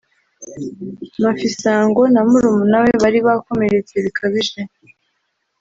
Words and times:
Mafisango 1.23 2.01
na 2.13 2.21
murumuna 2.29 2.77
we 2.83 2.91
bari 3.01 3.19
bakomeretse 3.27 3.93
bikabije 4.05 4.61